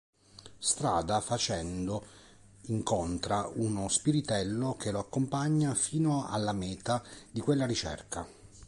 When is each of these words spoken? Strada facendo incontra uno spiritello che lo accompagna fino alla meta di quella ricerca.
Strada 0.57 1.21
facendo 1.21 2.03
incontra 2.69 3.47
uno 3.53 3.87
spiritello 3.87 4.75
che 4.75 4.89
lo 4.89 4.97
accompagna 4.97 5.75
fino 5.75 6.25
alla 6.25 6.53
meta 6.53 7.03
di 7.29 7.39
quella 7.39 7.67
ricerca. 7.67 8.25